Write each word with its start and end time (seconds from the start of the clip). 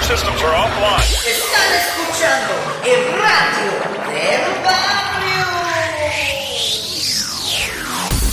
Están 0.00 1.70
escuchando 1.74 2.54
el 2.84 3.00
radio 3.20 3.70
del 4.08 4.42
barrio. 4.64 5.48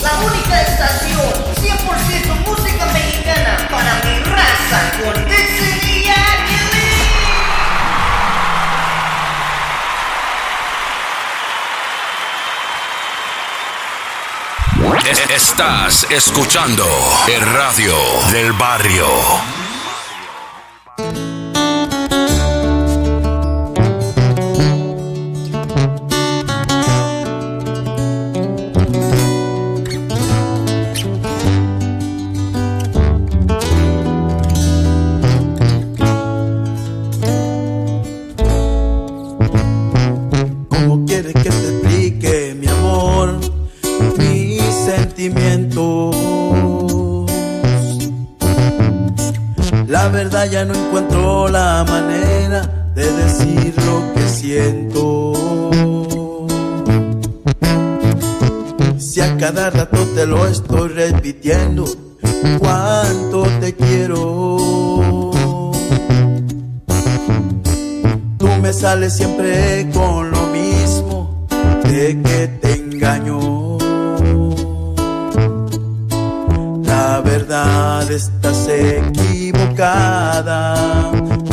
La 0.02 0.14
única 0.20 0.62
estación 0.62 1.34
100% 1.56 2.46
música 2.48 2.86
mexicana 2.94 3.68
para 3.70 3.94
mi 4.06 4.20
raza 4.24 4.80
con 5.04 5.28
Estás 15.38 16.08
escuchando 16.10 16.86
el 17.28 17.42
radio 17.42 17.96
del 18.32 18.54
barrio. 18.54 19.06
Cada 59.48 59.70
rato 59.70 60.00
te 60.14 60.28
lo 60.28 60.46
estoy 60.46 60.90
repitiendo, 60.90 61.86
cuánto 62.60 63.44
te 63.62 63.74
quiero. 63.76 64.58
Tú 68.38 68.48
me 68.62 68.74
sales 68.74 69.14
siempre 69.16 69.90
con 69.94 70.32
lo 70.32 70.48
mismo 70.48 71.48
de 71.86 72.22
que 72.22 72.48
te 72.62 72.74
engaño. 72.74 73.78
La 76.84 77.22
verdad 77.22 78.12
estás 78.12 78.68
equivocada 78.68 79.94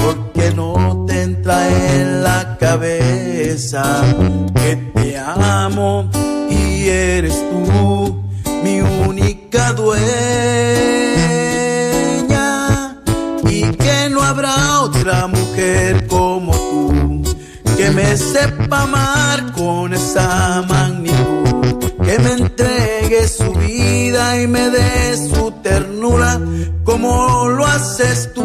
porque 0.02 0.50
no 0.50 1.04
te 1.06 1.22
entra 1.22 1.68
en 1.94 2.24
la 2.24 2.56
cabeza 2.58 4.02
que 4.52 4.74
te 4.92 5.16
amo 5.16 6.10
y 6.50 6.88
eres 6.88 7.34
tú 7.50 8.22
mi 8.62 8.80
única 8.80 9.72
dueña. 9.72 10.04
Y 13.48 13.62
que 13.76 14.08
no 14.10 14.22
habrá 14.22 14.80
otra 14.80 15.26
mujer 15.26 16.06
como 16.06 16.52
tú 16.52 17.22
que 17.76 17.90
me 17.90 18.16
sepa 18.16 18.82
amar 18.82 19.52
con 19.52 19.92
esa 19.92 20.62
magnitud, 20.68 21.90
que 22.04 22.18
me 22.18 22.32
entregue 22.32 23.28
su 23.28 23.52
vida 23.52 24.40
y 24.40 24.46
me 24.46 24.70
dé 24.70 25.16
su 25.16 25.50
ternura 25.62 26.40
como 26.84 27.48
lo 27.48 27.66
haces 27.66 28.32
tú, 28.34 28.42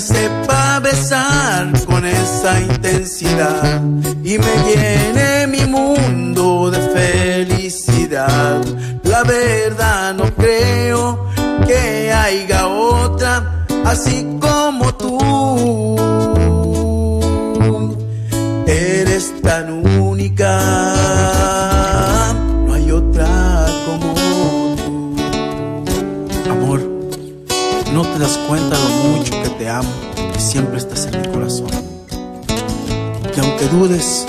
sepa 0.00 0.80
besar 0.80 1.72
con 1.86 2.04
esa 2.04 2.60
intensidad 2.60 3.80
y 4.22 4.38
me 4.38 4.54
llene 4.66 5.46
mi 5.46 5.64
mundo 5.64 6.70
de 6.70 6.80
felicidad. 6.90 8.62
La 9.04 9.22
verdad 9.22 10.14
no 10.14 10.24
creo 10.34 11.26
que 11.66 12.12
haya 12.12 12.66
otra 12.66 13.66
así 13.84 14.26
como 14.38 14.94
tú. 14.94 15.96
Eres 18.66 19.32
tan 19.40 19.70
única, 20.00 20.60
no 22.66 22.74
hay 22.74 22.90
otra 22.90 23.66
como 23.86 24.14
tú. 24.14 25.16
Amor, 26.50 26.80
no 27.94 28.02
te 28.02 28.18
das 28.18 28.38
cuenta 28.46 28.76
lo 28.78 28.88
mucho 28.88 29.35
te 29.58 29.68
amo, 29.68 29.88
que 30.32 30.40
siempre 30.40 30.78
estás 30.78 31.06
en 31.06 31.20
mi 31.20 31.28
corazón. 31.28 31.68
Que 33.34 33.40
aunque 33.40 33.68
dudes, 33.68 34.26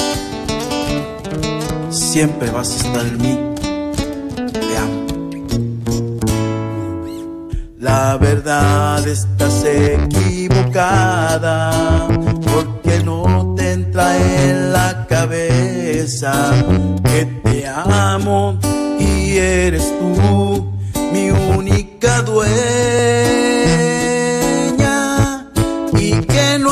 siempre 1.89 2.49
vas 2.51 2.71
a 2.71 2.75
estar 2.75 3.05
en 3.05 3.17
mí. 3.17 3.37
Te 4.51 4.77
amo. 4.77 5.05
La 7.79 8.17
verdad 8.17 9.07
estás 9.07 9.63
equivocada 9.65 10.97
porque 12.53 13.03
no 13.03 13.53
te 13.57 13.73
entra 13.73 14.17
en 14.17 14.71
la 14.73 15.05
cabeza 15.07 16.53
que 17.03 17.25
te 17.43 17.67
amo 17.67 18.57
y 18.99 19.37
eres 19.37 19.93
tú 19.99 20.71
mi 21.11 21.29
única 21.31 22.21
dueña 22.21 23.46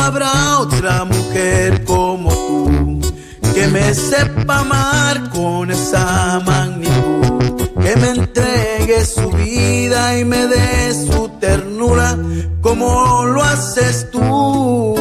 habrá 0.06 0.60
otra 0.60 1.04
mujer 1.06 1.84
como 1.86 2.30
tú 2.30 3.02
que 3.54 3.68
me 3.68 3.94
sepa 3.94 4.60
amar 4.60 5.30
con 5.30 5.72
esa 5.72 6.42
magnitud, 6.46 7.70
que 7.82 7.96
me 7.96 8.10
entregue 8.10 9.06
su 9.06 9.30
vida 9.32 10.18
y 10.20 10.26
me 10.26 10.46
dé 10.48 10.94
su 10.94 11.30
ternura 11.40 12.18
como 12.62 13.24
lo 13.26 13.42
haces 13.44 14.10
tú, 14.12 14.96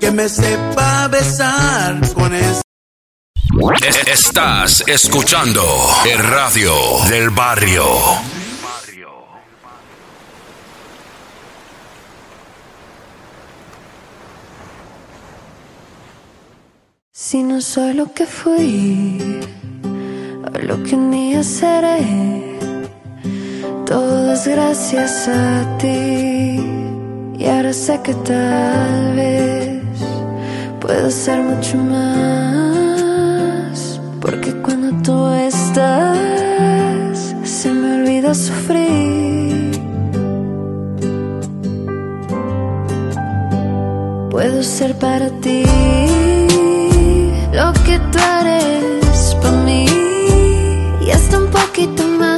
que 0.00 0.10
me 0.12 0.28
sepa 0.28 1.08
besar 1.08 2.00
con 2.14 2.34
esa 2.34 2.62
Es- 3.82 4.06
Estás 4.06 4.84
escuchando 4.86 5.62
el 6.10 6.18
radio 6.18 6.72
del 7.08 7.30
barrio. 7.30 7.84
Si 17.20 17.42
no 17.42 17.60
soy 17.60 17.94
lo 17.94 18.14
que 18.14 18.26
fui, 18.26 19.18
o 20.46 20.58
lo 20.60 20.80
que 20.84 20.94
un 20.94 21.10
día 21.10 21.42
seré, 21.42 22.56
todo 23.84 24.36
gracias 24.46 25.26
a 25.26 25.78
ti. 25.78 26.60
Y 27.36 27.44
ahora 27.44 27.72
sé 27.72 28.00
que 28.04 28.14
tal 28.14 29.16
vez 29.16 29.82
puedo 30.80 31.10
ser 31.10 31.40
mucho 31.40 31.76
más, 31.78 32.80
porque 34.20 34.52
cuando 34.62 35.02
tú 35.02 35.26
estás, 35.34 37.34
se 37.42 37.72
me 37.72 38.00
olvida 38.00 38.32
sufrir. 38.32 39.72
Puedo 44.30 44.62
ser 44.62 44.96
para 45.00 45.30
ti 45.40 45.64
lo 47.58 47.72
que 47.84 47.98
tú 48.12 48.18
eres 48.40 49.34
para 49.42 49.56
mí 49.64 49.86
y 51.04 51.10
hasta 51.10 51.38
un 51.38 51.50
poquito 51.50 52.04
más. 52.06 52.37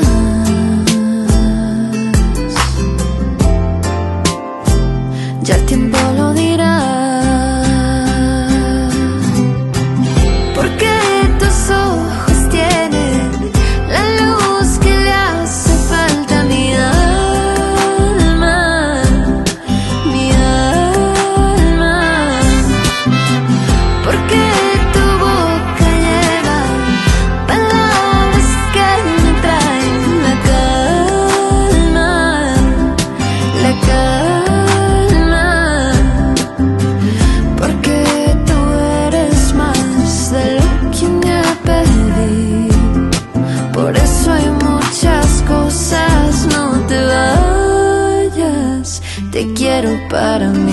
but 50.11 50.43
I'm. 50.43 50.70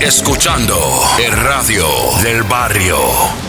escuchando 0.00 0.76
el 1.18 1.32
radio 1.32 1.86
del 2.22 2.42
barrio. 2.44 3.39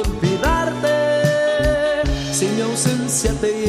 olvidarte. 0.00 0.94
Si 2.32 2.46
mi 2.46 2.60
ausencia 2.62 3.32
te 3.40 3.65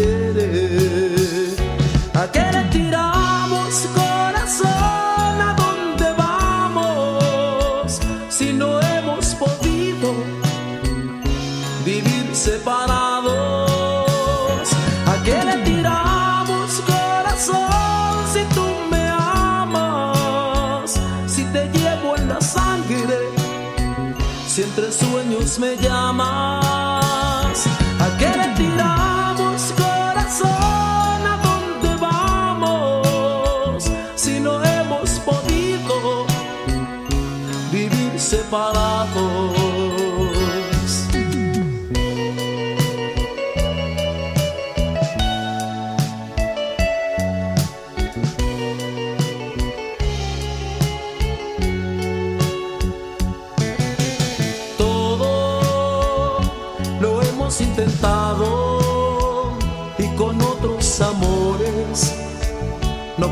entre 24.77 24.91
sueños 24.91 25.57
me 25.57 25.75
llama. 25.77 26.96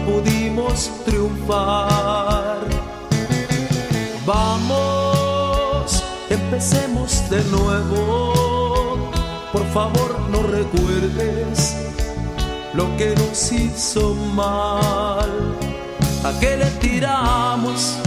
Pudimos 0.05 0.91
triunfar. 1.05 2.59
Vamos, 4.25 6.03
empecemos 6.29 7.29
de 7.29 7.43
nuevo. 7.45 9.11
Por 9.51 9.65
favor, 9.71 10.19
no 10.29 10.43
recuerdes 10.43 11.75
lo 12.73 12.95
que 12.97 13.15
nos 13.15 13.51
hizo 13.51 14.13
mal. 14.33 15.31
¿A 16.23 16.39
qué 16.39 16.57
le 16.57 16.65
tiramos? 16.81 17.97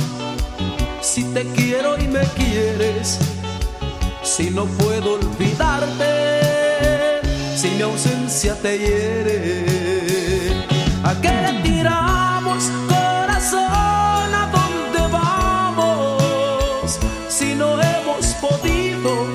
Si 1.00 1.24
te 1.24 1.44
quiero 1.52 1.98
y 1.98 2.08
me 2.08 2.24
quieres, 2.36 3.18
si 4.22 4.50
no 4.50 4.66
puedo 4.66 5.14
olvidarte, 5.14 7.20
si 7.56 7.70
mi 7.70 7.82
ausencia 7.82 8.54
te 8.60 8.78
hiere. 8.78 9.67
¿A 11.18 11.20
qué 11.20 11.32
le 11.32 11.52
tiramos, 11.62 12.70
corazón? 12.86 14.30
¿A 14.40 14.48
dónde 14.54 15.00
vamos? 15.10 17.00
Si 17.28 17.56
no 17.56 17.74
hemos 17.82 18.26
podido 18.34 19.26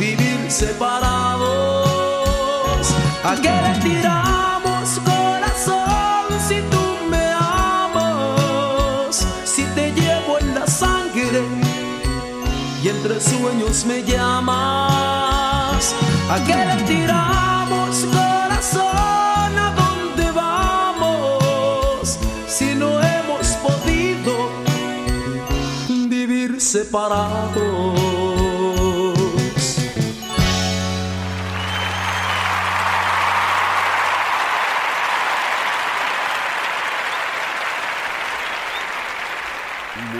vivir 0.00 0.50
separados. 0.50 1.86
¿A 3.22 3.36
qué 3.36 3.52
le 3.66 3.78
tiramos, 3.88 4.98
corazón? 5.04 6.26
Si 6.48 6.60
tú 6.72 6.82
me 7.08 7.30
amas, 7.38 9.24
si 9.44 9.62
te 9.76 9.92
llevo 9.92 10.40
en 10.40 10.56
la 10.56 10.66
sangre 10.66 11.44
y 12.82 12.88
entre 12.88 13.20
sueños 13.20 13.84
me 13.84 14.02
llamas. 14.02 15.94
¿A 16.28 16.40
qué 16.44 16.56
le 16.56 16.82
tiramos, 16.82 17.96
corazón? 18.06 18.45
Separados. 26.76 27.56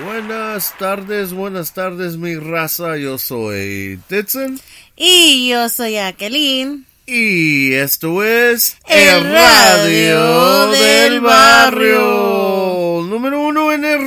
Buenas 0.04 0.74
tardes, 0.78 1.34
buenas 1.34 1.74
tardes 1.74 2.16
mi 2.16 2.36
raza, 2.36 2.96
yo 2.96 3.18
soy 3.18 4.00
Ditson 4.08 4.58
Y 4.96 5.50
yo 5.50 5.68
soy 5.68 5.92
Jacqueline. 5.92 6.86
y 7.06 7.74
esto 7.74 8.24
es 8.24 8.78
El 8.88 9.24
Radio 9.24 10.68
del 10.68 11.20
Barrio, 11.20 13.02
número 13.06 13.42
uno 13.42 13.72
en 13.72 13.84
el 13.84 14.00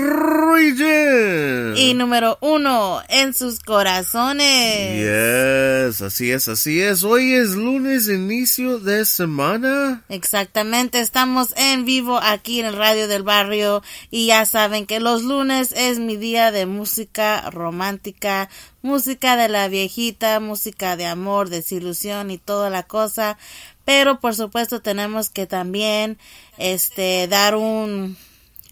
Y 1.78 1.94
número 1.94 2.38
uno 2.42 3.02
en 3.08 3.34
sus 3.34 3.60
corazones. 3.60 4.98
Yes, 4.98 6.02
así 6.02 6.32
es, 6.32 6.50
así 6.50 6.82
es. 6.82 7.04
Hoy 7.04 7.34
es 7.34 7.56
lunes, 7.56 8.10
inicio 8.10 8.80
de 8.80 9.06
semana. 9.06 10.04
Exactamente, 10.10 11.00
estamos 11.00 11.54
en 11.56 11.86
vivo 11.86 12.20
aquí 12.22 12.60
en 12.60 12.66
el 12.66 12.76
Radio 12.76 13.08
del 13.08 13.24
Barrio 13.24 13.82
y 14.12 14.28
ya 14.28 14.46
saben 14.46 14.86
que 14.86 15.00
los 15.00 15.24
lunes 15.24 15.72
es 15.72 15.98
mi 16.00 16.18
día 16.18 16.52
de 16.52 16.66
música 16.66 17.50
romántica, 17.52 18.50
música 18.82 19.38
de 19.38 19.48
la 19.48 19.70
viejita, 19.70 20.42
música 20.42 20.98
de 20.98 21.06
amor, 21.06 21.50
desilusión 21.50 22.32
y 22.32 22.38
toda 22.38 22.70
la 22.70 22.84
cosa. 22.84 23.38
Pero 23.86 24.20
por 24.20 24.36
supuesto 24.36 24.82
tenemos 24.82 25.30
que 25.30 25.48
también 25.48 26.18
este 26.58 27.28
dar 27.30 27.56
un 27.56 28.18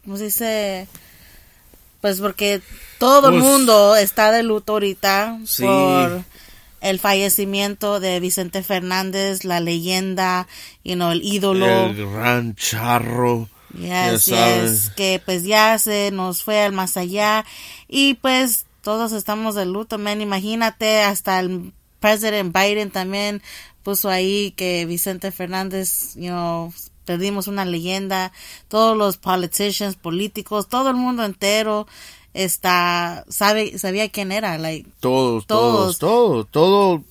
¿cómo 0.03 0.17
se 0.17 0.25
dice? 0.25 0.87
Pues 2.07 2.21
porque 2.21 2.61
todo 2.99 3.27
el 3.27 3.33
Pues- 3.33 3.43
mundo 3.43 3.97
está 3.97 4.31
de 4.31 4.41
luto 4.41 4.71
ahorita 4.73 5.39
Sí. 5.45 5.63
por 5.63 6.23
el 6.79 6.99
fallecimiento 7.01 7.99
de 7.99 8.21
Vicente 8.21 8.63
Fernández, 8.63 9.43
la 9.43 9.59
leyenda, 9.59 10.47
you 10.85 10.93
know, 10.95 11.11
el 11.11 11.21
ídolo. 11.21 11.65
El 11.87 12.09
gran 12.09 12.55
charro. 12.55 13.49
ya 13.77 14.13
Yes, 14.13 14.23
saben. 14.23 14.71
yes, 14.73 14.89
que 14.95 15.21
pues 15.23 15.43
ya 15.43 15.77
se 15.77 16.09
nos 16.11 16.41
fue 16.43 16.61
al 16.61 16.71
más 16.71 16.95
allá 16.95 17.43
y 17.89 18.13
pues 18.13 18.65
todos 18.81 19.11
estamos 19.11 19.53
de 19.55 19.65
luto, 19.65 19.97
man, 19.97 20.21
imagínate, 20.21 21.01
hasta 21.01 21.41
el 21.41 21.73
presidente 21.99 22.57
Biden 22.57 22.89
también 22.89 23.41
puso 23.83 24.09
ahí 24.09 24.51
que 24.55 24.85
Vicente 24.85 25.31
Fernández, 25.33 26.15
you 26.15 26.29
know, 26.29 26.73
perdimos 27.07 27.47
una 27.47 27.65
leyenda, 27.65 28.31
todos 28.67 28.95
los 28.95 29.17
politicians, 29.17 29.95
políticos, 29.95 30.67
todo 30.69 30.89
el 30.91 30.95
mundo 30.97 31.23
entero 31.25 31.87
está, 32.35 33.25
sabe, 33.29 33.79
sabía 33.79 34.09
quién 34.09 34.31
era, 34.31 34.59
like, 34.59 34.87
Todos, 34.99 35.47
todos, 35.47 35.97
Todos. 35.97 36.45
todo, 36.45 36.45
todo 36.45 37.03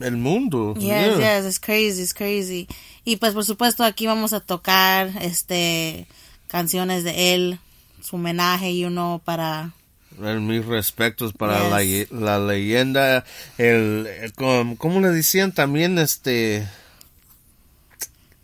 el 0.00 0.16
mundo. 0.18 0.74
Yes, 0.74 1.16
yeah. 1.18 1.38
yes, 1.38 1.46
it's 1.46 1.60
crazy, 1.60 2.02
it's 2.02 2.12
crazy. 2.12 2.66
Y 3.04 3.16
pues 3.16 3.32
por 3.32 3.44
supuesto 3.46 3.84
aquí 3.84 4.06
vamos 4.06 4.32
a 4.34 4.40
tocar 4.40 5.10
este 5.22 6.06
canciones 6.48 7.04
de 7.04 7.34
él, 7.34 7.58
su 8.02 8.16
homenaje 8.16 8.70
y 8.72 8.84
uno 8.84 9.20
para 9.24 9.70
mis 10.18 10.64
respetos 10.66 11.32
para 11.32 11.58
Yes. 11.82 12.10
la, 12.10 12.38
la 12.38 12.46
leyenda, 12.46 13.24
el, 13.58 14.06
el- 14.06 14.32
com- 14.34 14.76
¿cómo 14.76 15.00
le 15.00 15.08
decían 15.08 15.52
también 15.52 15.98
este? 15.98 16.66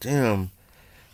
Damn, 0.01 0.51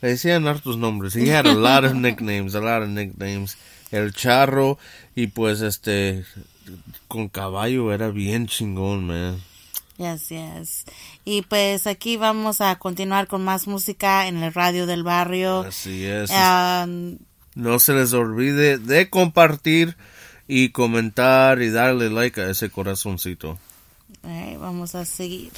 le 0.00 0.08
decían 0.10 0.46
hartos 0.46 0.76
nombres. 0.76 1.14
He 1.16 1.30
had 1.34 1.46
a 1.46 1.54
lot 1.54 1.84
of 1.84 1.94
nicknames, 1.94 2.54
a 2.54 2.60
lot 2.60 2.82
of 2.82 2.88
nicknames. 2.88 3.56
El 3.90 4.12
charro 4.12 4.78
y 5.14 5.28
pues 5.28 5.60
este 5.62 6.24
con 7.08 7.28
caballo 7.28 7.92
era 7.92 8.10
bien 8.10 8.46
chingón, 8.46 9.06
man. 9.06 9.40
Yes, 9.96 10.28
yes. 10.28 10.84
Y 11.24 11.42
pues 11.42 11.86
aquí 11.86 12.16
vamos 12.16 12.60
a 12.60 12.76
continuar 12.76 13.26
con 13.26 13.42
más 13.44 13.66
música 13.66 14.28
en 14.28 14.42
el 14.42 14.54
radio 14.54 14.86
del 14.86 15.02
barrio. 15.02 15.60
Así 15.62 16.04
es. 16.04 16.30
Um, 16.30 17.18
No 17.54 17.78
se 17.80 17.94
les 17.94 18.12
olvide 18.12 18.78
de 18.78 19.10
compartir 19.10 19.96
y 20.46 20.68
comentar 20.68 21.60
y 21.60 21.70
darle 21.70 22.10
like 22.10 22.40
a 22.40 22.50
ese 22.50 22.70
corazoncito. 22.70 23.58
alright, 24.22 24.58
vamos 24.60 24.94
a 24.94 25.04
seguir. 25.04 25.52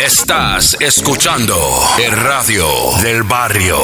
Estás 0.00 0.76
escuchando 0.80 1.56
el 1.98 2.12
radio 2.12 2.66
del 3.02 3.22
barrio. 3.22 3.76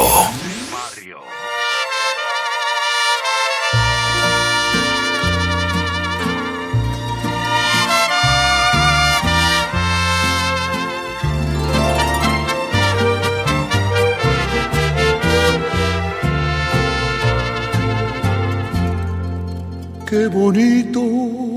Qué 20.07 20.27
bonito 20.29 21.54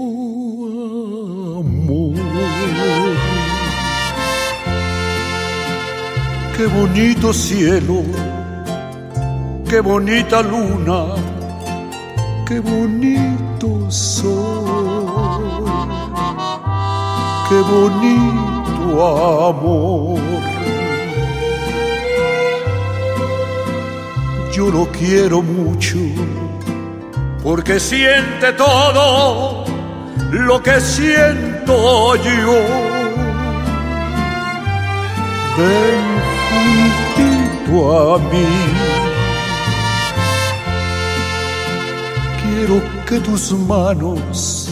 Qué 6.58 6.66
bonito 6.66 7.32
cielo. 7.32 8.04
Qué 9.70 9.80
bonita 9.80 10.42
luna. 10.42 11.14
Qué 12.48 12.60
bonito 12.60 13.92
sol. 13.92 15.64
Qué 17.48 17.60
bonito 17.62 19.48
amor. 19.50 20.20
Yo 24.52 24.72
lo 24.72 24.88
quiero 24.92 25.44
mucho 25.44 26.00
porque 27.44 27.80
siente 27.80 28.52
todo 28.54 29.64
lo 30.32 30.64
que 30.64 30.82
siento 30.82 32.16
yo. 32.16 32.54
Ven 35.58 36.07
juntito 37.68 38.16
a 38.16 38.20
mí. 38.20 38.46
Quiero 42.42 42.82
que 43.06 43.20
tus 43.20 43.52
manos 43.52 44.70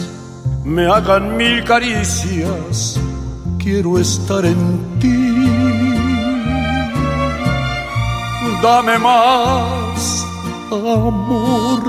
me 0.64 0.86
hagan 0.86 1.36
mil 1.36 1.64
caricias. 1.64 2.98
Quiero 3.58 3.98
estar 3.98 4.44
en 4.44 4.98
ti. 4.98 5.16
Dame 8.62 8.98
más 8.98 10.26
amor. 10.70 11.82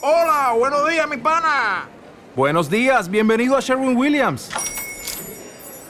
Hola, 0.00 0.54
buenos 0.58 0.88
días, 0.88 1.08
mi 1.08 1.16
pana. 1.16 1.88
Buenos 2.34 2.68
días, 2.68 3.08
bienvenido 3.08 3.56
a 3.56 3.60
Sherwin 3.60 3.96
Williams. 3.96 4.50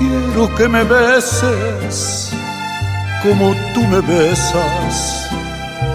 quiero 0.00 0.54
que 0.56 0.66
me 0.66 0.82
beses 0.84 2.32
como 3.22 3.54
tú 3.74 3.82
me 3.92 4.00
besas 4.00 5.28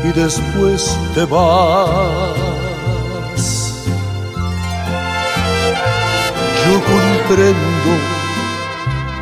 y 0.04 0.12
después 0.20 0.96
te 1.16 1.26
vas. 1.26 2.38
Yo 6.66 6.76
comprendo 6.94 7.92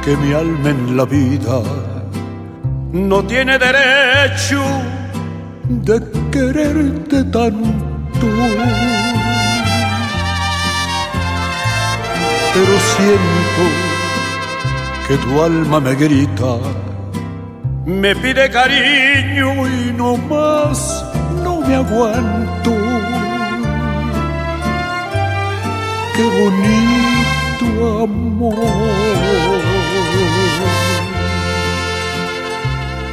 que 0.04 0.18
mi 0.18 0.34
alma 0.34 0.70
en 0.70 0.98
la 0.98 1.06
vida 1.06 1.62
no 2.92 3.24
tiene 3.24 3.58
derecho 3.58 4.62
de 5.70 5.96
quererte 6.30 7.24
tanto. 7.26 8.28
Pero 12.54 12.74
siento 12.96 13.83
que 15.14 15.20
tu 15.26 15.42
alma 15.44 15.80
me 15.80 15.94
grita, 15.94 16.52
me 17.86 18.16
pide 18.16 18.50
cariño 18.50 19.50
y 19.68 19.94
no 19.96 20.18
más, 20.18 21.06
no 21.44 21.62
me 21.62 21.76
aguanto. 21.76 22.74
Qué 26.16 26.26
bonito 26.40 27.68
amor, 28.06 28.56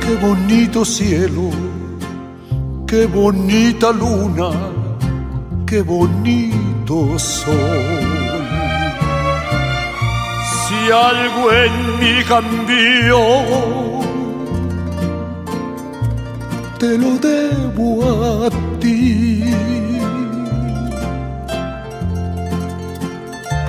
qué 0.03 0.13
bonito 0.27 0.85
cielo, 0.85 1.51
qué 2.87 3.05
bonita 3.07 3.93
luna, 3.93 4.51
qué 5.67 5.83
bonito 5.83 7.19
sol 7.19 8.10
algo 10.93 11.53
en 11.53 11.99
mí 12.01 12.25
cambió, 12.27 13.19
te 16.79 16.99
lo 16.99 17.11
debo 17.19 18.47
a 18.47 18.51
ti. 18.81 19.45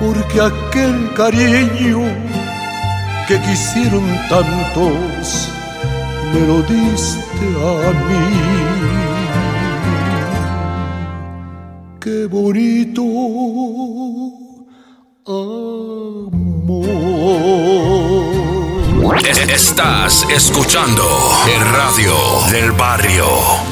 Porque 0.00 0.40
aquel 0.40 1.14
cariño 1.14 2.00
que 3.28 3.38
quisieron 3.40 4.04
tantos, 4.28 5.48
me 6.32 6.40
lo 6.46 6.62
diste 6.62 7.46
a 7.60 7.92
mí. 8.08 8.26
Qué 12.00 12.26
bonito 12.26 13.02
Estás 19.48 20.24
escuchando 20.30 21.02
el 21.48 21.60
radio 21.72 22.14
del 22.52 22.70
barrio. 22.72 23.71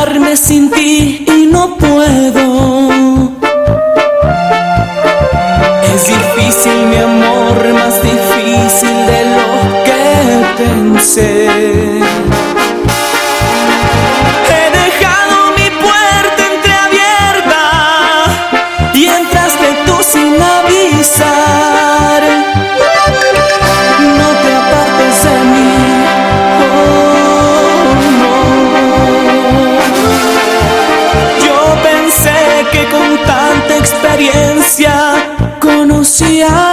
Quedarme 0.00 0.36
sin 0.36 0.70
ti 0.70 1.24
y 1.26 1.46
no 1.46 1.76
puedo. 1.76 3.32
Es 5.94 6.06
difícil 6.06 6.86
mi 6.88 6.96
amor, 6.96 7.72
más 7.74 8.02
difícil 8.02 8.96
de 9.10 9.20
lo 9.36 9.84
que 9.84 10.62
pensé. 10.62 12.39
Conocía 35.60 36.69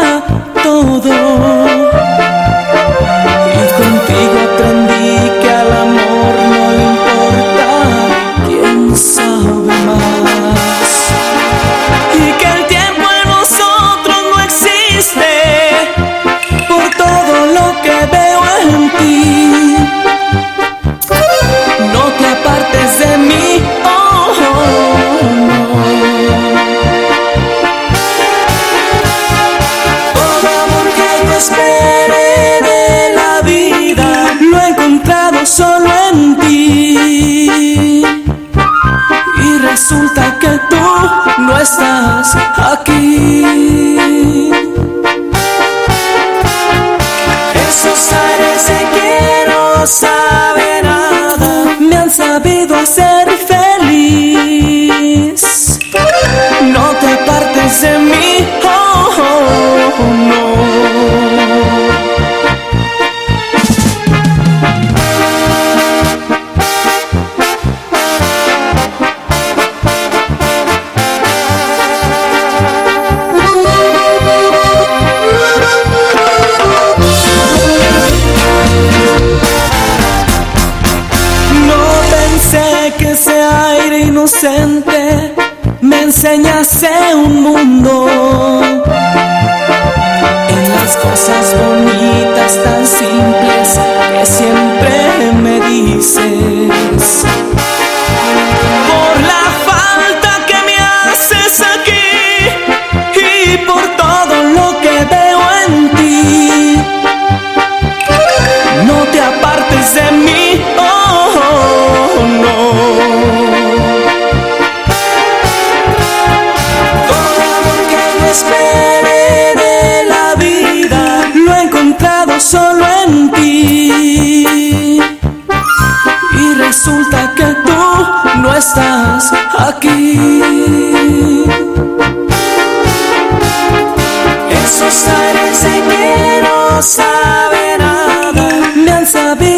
estás 41.62 42.36
aquí. 42.72 43.67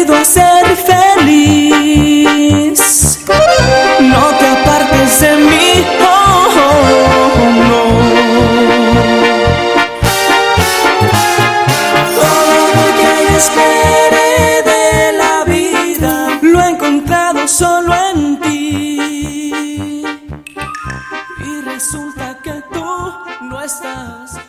sabido 0.00 0.16
hacer 0.16 0.64
feliz. 0.76 2.80
No 4.00 4.30
te 4.38 4.46
apartes 4.46 5.20
de 5.20 5.36
mí, 5.36 5.84
oh, 6.00 6.48
oh, 6.56 7.32
oh, 7.36 7.50
no. 7.68 7.82
Todo 12.16 12.56
lo 12.76 12.86
que 13.00 13.12
esperé 13.36 14.62
de 14.64 15.12
la 15.18 15.36
vida 15.44 16.12
lo 16.42 16.56
he 16.60 16.68
encontrado 16.70 17.46
solo 17.48 17.94
en 18.14 18.40
ti. 18.40 18.98
Y 21.46 21.60
resulta 21.64 22.38
que 22.42 22.54
tú 22.72 22.88
no 23.42 23.60
estás 23.62 24.40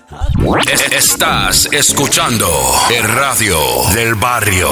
Estás 0.91 1.69
escuchando 1.71 2.47
el 2.89 3.03
radio 3.03 3.57
del 3.93 4.15
barrio. 4.15 4.67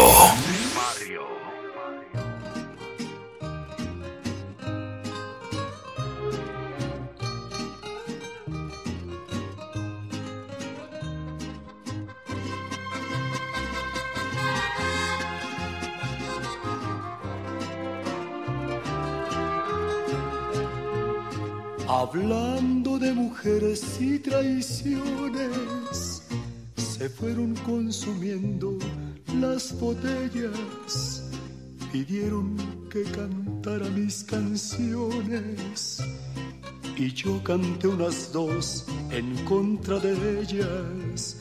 Dos 38.31 38.85
en 39.11 39.35
contra 39.45 39.99
de 39.99 40.41
ellas. 40.41 41.37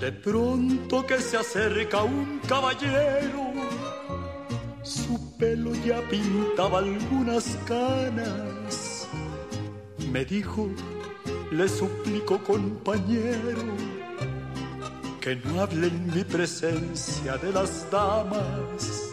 De 0.00 0.10
pronto 0.12 1.06
que 1.06 1.20
se 1.20 1.36
acerca 1.36 2.02
un 2.02 2.40
caballero, 2.48 3.52
su 4.82 5.36
pelo 5.38 5.72
ya 5.84 6.00
pintaba 6.08 6.78
algunas 6.78 7.56
canas. 7.66 9.08
Me 10.10 10.24
dijo, 10.24 10.68
le 11.50 11.68
suplico 11.68 12.38
compañero, 12.42 13.62
que 15.20 15.36
no 15.36 15.60
hable 15.60 15.88
en 15.88 16.14
mi 16.14 16.24
presencia 16.24 17.36
de 17.36 17.52
las 17.52 17.90
damas. 17.90 19.10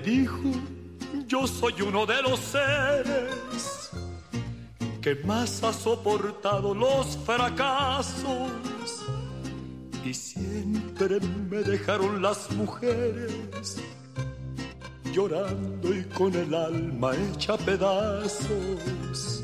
Dijo, 0.00 0.52
yo 1.26 1.46
soy 1.46 1.80
uno 1.80 2.04
de 2.04 2.20
los 2.20 2.38
seres 2.38 3.90
que 5.00 5.14
más 5.24 5.62
ha 5.64 5.72
soportado 5.72 6.74
los 6.74 7.16
fracasos 7.24 8.50
y 10.04 10.12
siempre 10.12 11.18
me 11.48 11.58
dejaron 11.58 12.20
las 12.20 12.50
mujeres 12.52 13.80
llorando 15.12 15.94
y 15.94 16.04
con 16.04 16.34
el 16.34 16.54
alma 16.54 17.12
hecha 17.14 17.56
pedazos. 17.56 19.42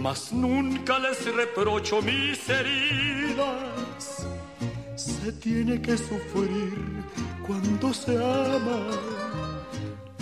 Mas 0.00 0.32
nunca 0.32 0.98
les 0.98 1.34
reprocho 1.34 2.02
mis 2.02 2.46
heridas. 2.48 4.26
Se 4.96 5.32
tiene 5.32 5.80
que 5.80 5.96
sufrir 5.96 7.04
cuando 7.46 7.94
se 7.94 8.16
ama 8.16 9.31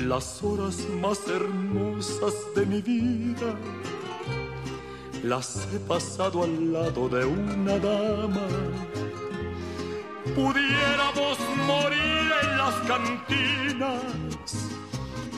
las 0.00 0.42
horas 0.42 0.78
más 1.00 1.18
hermosas 1.28 2.34
de 2.54 2.66
mi 2.66 2.80
vida 2.80 3.54
las 5.22 5.68
he 5.74 5.78
pasado 5.80 6.44
al 6.44 6.72
lado 6.72 7.08
de 7.08 7.24
una 7.24 7.78
dama. 7.78 8.46
Pudiéramos 10.34 11.38
morir 11.66 12.32
en 12.42 12.58
las 12.58 12.74
cantinas 12.86 14.02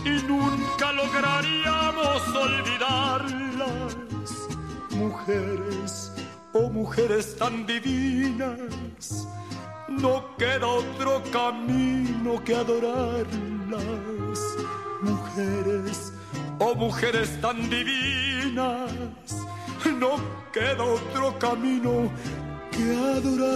y 0.05 0.23
nunca 0.29 0.93
lograríamos 0.93 2.29
olvidarlas. 2.29 3.97
Mujeres, 4.91 6.13
oh 6.53 6.71
mujeres 6.71 7.37
tan 7.37 7.67
divinas, 7.67 9.27
no 9.89 10.37
queda 10.37 10.67
otro 10.67 11.23
camino 11.33 12.43
que 12.45 12.55
adorarlas. 12.55 13.62
Mujeres, 15.03 16.13
oh 16.59 16.75
mujeres 16.75 17.41
tan 17.41 17.69
divinas, 17.69 18.93
no 19.99 20.17
queda 20.53 20.85
otro 20.85 21.39
camino 21.39 22.11
que 22.71 22.83
adorarlas. 23.17 23.53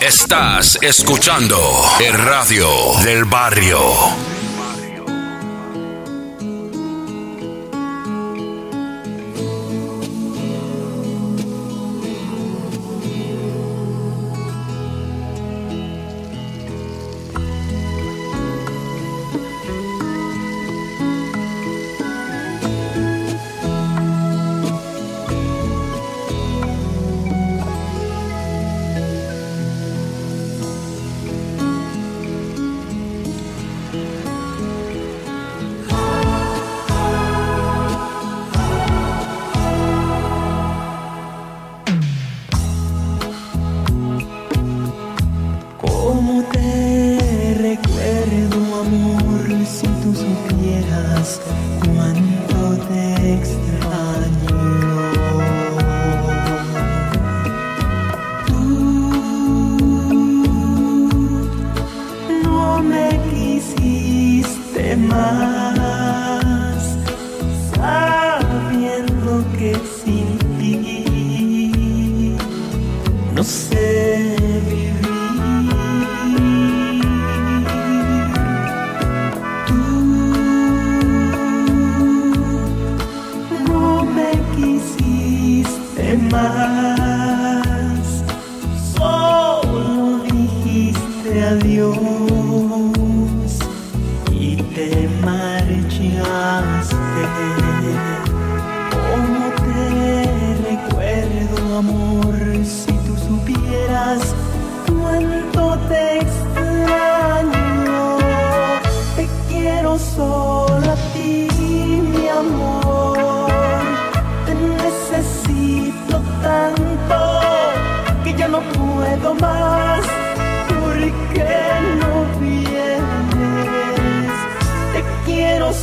Estás 0.00 0.78
escuchando 0.82 1.58
el 2.00 2.12
radio 2.12 2.68
del 3.04 3.24
barrio. 3.24 3.80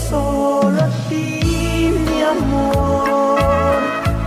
Solo 0.10 0.82
a 0.82 0.90
ti, 1.10 1.92
mi 2.06 2.22
amor. 2.22 3.80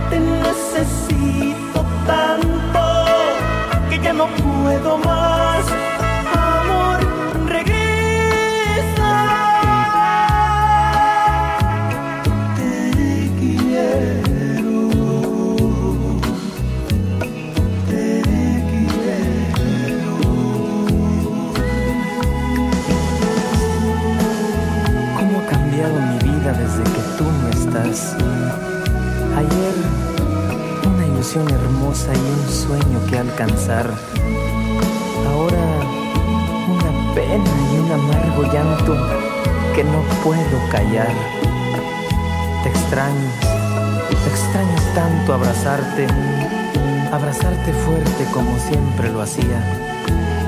Te 0.09 0.19
necesito 0.19 1.85
tanto 2.05 2.79
que 3.89 3.99
ya 3.99 4.13
no 4.13 4.27
puedo 4.27 4.97
más. 4.99 5.86
Ayer 27.77 29.73
una 30.83 31.05
ilusión 31.05 31.47
hermosa 31.47 32.11
y 32.11 32.17
un 32.17 32.49
sueño 32.49 32.99
que 33.07 33.19
alcanzar. 33.19 33.87
Ahora 35.29 35.61
una 36.67 37.13
pena 37.13 37.51
y 37.71 37.77
un 37.77 37.91
amargo 37.91 38.51
llanto 38.51 38.95
que 39.75 39.83
no 39.83 40.01
puedo 40.23 40.69
callar. 40.71 41.13
Te 42.63 42.69
extraño, 42.69 43.29
te 44.09 44.29
extraño 44.29 44.75
tanto 44.95 45.35
abrazarte, 45.35 46.07
abrazarte 47.11 47.73
fuerte 47.73 48.25
como 48.33 48.57
siempre 48.57 49.11
lo 49.11 49.21
hacía, 49.21 49.61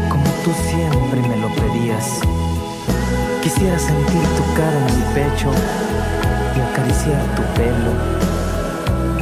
como 0.09 0.25
tú 0.43 0.51
siempre 0.67 1.21
me 1.21 1.37
lo 1.37 1.49
pedías. 1.49 2.21
Quisiera 3.43 3.77
sentir 3.77 4.23
tu 4.35 4.53
cara 4.55 4.87
en 4.87 4.97
mi 4.97 5.13
pecho 5.13 5.51
y 6.69 6.71
acariciar 6.71 7.21
tu 7.35 7.41
pelo. 7.55 7.93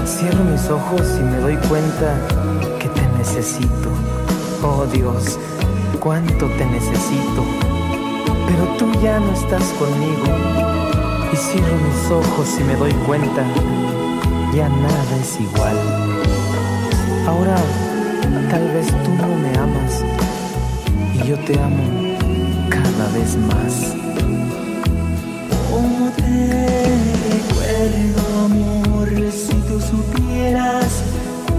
Cierro 0.05 0.43
mis 0.43 0.69
ojos 0.69 1.01
y 1.19 1.23
me 1.23 1.37
doy 1.37 1.55
cuenta 1.67 2.15
que 2.79 2.87
te 2.89 3.01
necesito. 3.17 3.89
Oh 4.63 4.85
Dios, 4.85 5.37
cuánto 5.99 6.47
te 6.57 6.65
necesito. 6.65 7.43
Pero 8.47 8.63
tú 8.77 8.91
ya 9.01 9.19
no 9.19 9.31
estás 9.33 9.63
conmigo. 9.79 10.25
Y 11.31 11.35
cierro 11.35 11.75
mis 11.75 12.11
ojos 12.11 12.47
y 12.59 12.63
me 12.63 12.75
doy 12.75 12.93
cuenta, 13.05 13.43
ya 14.53 14.69
nada 14.69 15.17
es 15.19 15.39
igual. 15.39 15.77
Ahora 17.27 17.57
tal 18.49 18.67
vez 18.69 18.87
tú 19.03 19.11
no 19.15 19.27
me 19.27 19.57
amas 19.57 20.03
y 21.13 21.27
yo 21.27 21.37
te 21.39 21.59
amo 21.59 21.83
cada 22.69 23.09
vez 23.11 23.35
más. 23.35 23.93
¿Cómo 25.69 26.11
amor? 28.43 29.09
Si 29.31 29.53
tú 29.67 29.79
supieras 29.79 31.03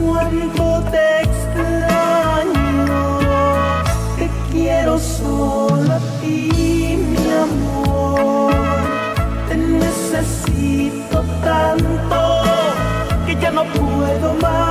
cuánto 0.01 0.83
te 0.91 1.23
extraño, 1.23 2.87
te 4.19 4.29
quiero 4.51 4.99
solo 4.99 5.93
a 5.93 6.01
ti, 6.21 6.99
mi 7.11 7.31
amor. 7.47 8.53
Te 9.49 9.57
necesito 9.57 11.25
tanto 11.43 12.43
que 13.27 13.37
ya 13.41 13.51
no 13.51 13.65
puedo 13.65 14.35
más. 14.43 14.68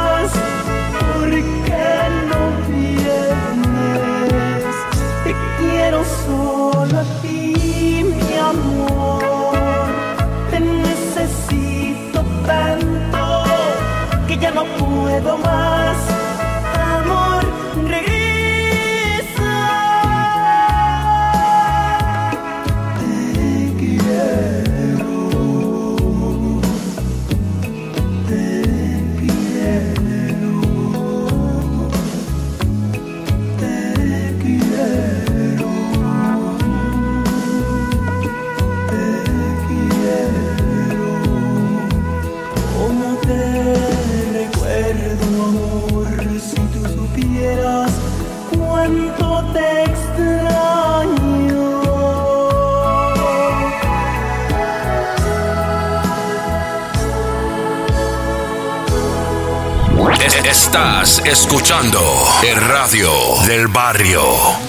Escuchando 61.27 61.99
el 62.41 62.55
radio 62.55 63.11
del 63.45 63.67
barrio. 63.67 64.66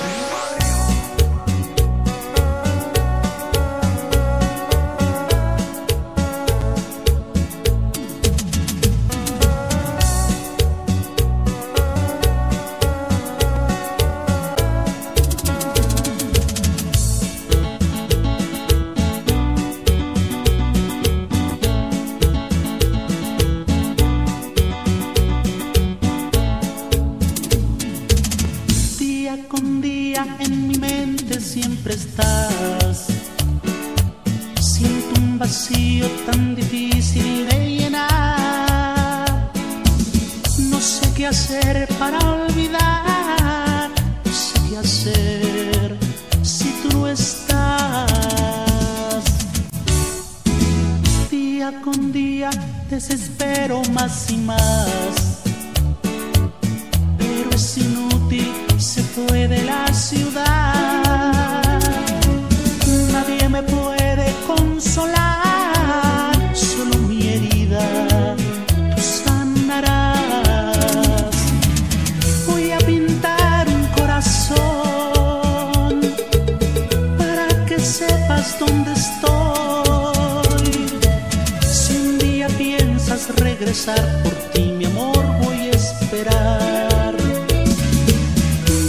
por 83.87 84.35
ti, 84.53 84.73
mi 84.77 84.87
amor, 84.87 85.25
voy 85.45 85.69
a 85.69 85.71
esperar. 85.71 87.15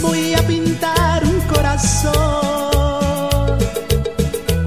Voy 0.02 0.34
a 0.34 0.42
pintar 0.42 1.24
un 1.24 1.40
corazón 1.42 2.12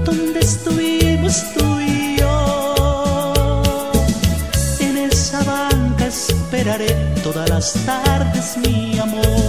donde 0.04 0.40
estuvimos 0.40 1.52
tú 1.54 1.78
y 1.78 2.16
yo. 2.18 3.62
En 4.80 4.96
esa 4.96 5.44
banca 5.44 6.06
esperaré 6.06 6.94
todas 7.22 7.50
las 7.50 7.74
tardes, 7.84 8.56
mi 8.56 8.98
amor. 8.98 9.43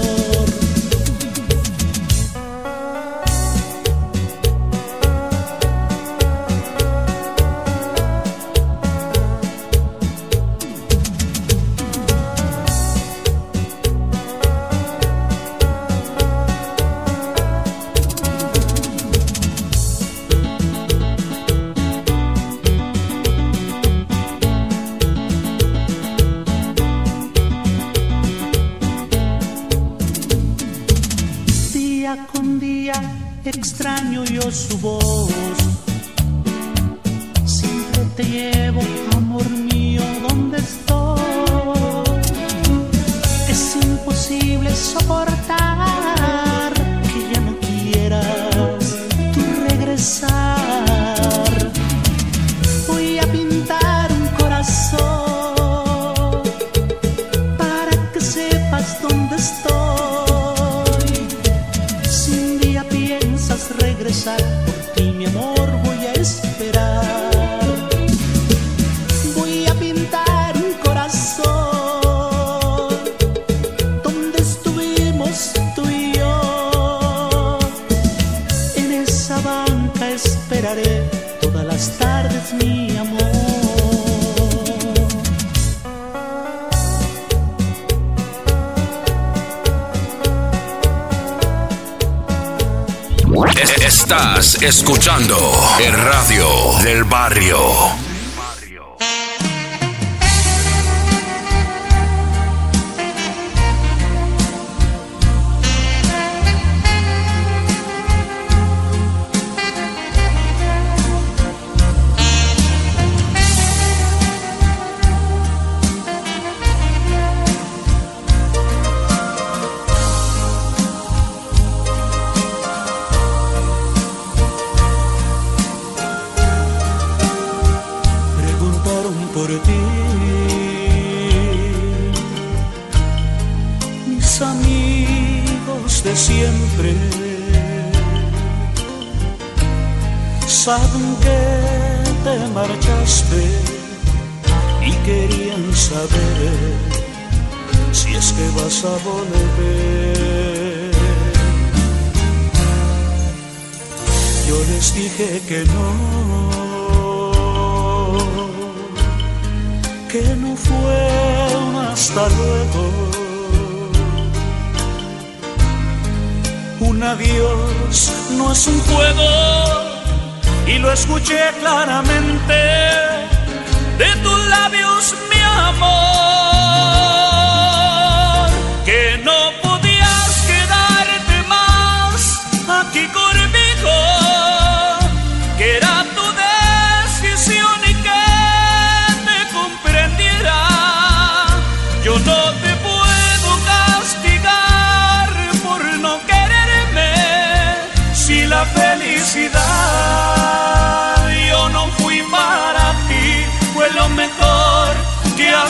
Estás 94.06 94.62
escuchando 94.62 95.36
el 95.80 95.92
radio 95.92 96.48
del 96.84 97.06
barrio. 97.06 98.05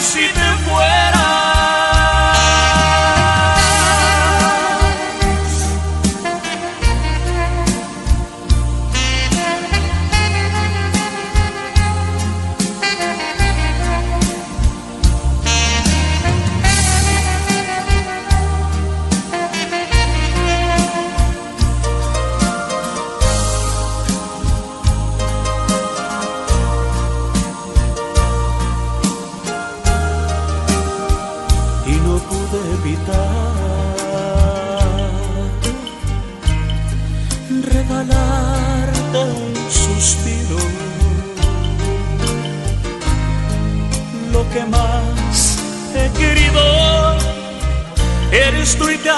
si 0.00 0.20
te 0.34 0.68
fuera 0.68 1.15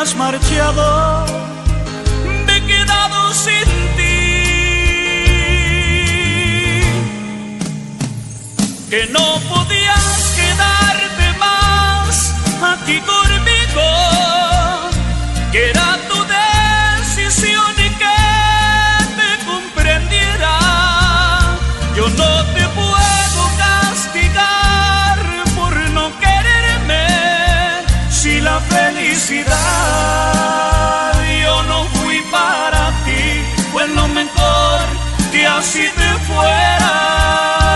has 0.09 0.17
marchado, 0.17 1.27
me 2.47 2.57
he 2.57 2.67
quedado 2.67 3.33
sin 3.35 3.69
ti. 3.97 4.17
Que 8.91 9.07
no 9.13 9.28
Yo 29.31 29.45
no 31.65 31.85
fui 32.01 32.23
para 32.31 32.91
ti, 33.05 33.45
pues 33.73 33.87
lo 33.91 34.09
mejor 34.09 34.81
que 35.31 35.47
así 35.47 35.87
te 35.99 36.19
fueras. 36.25 37.68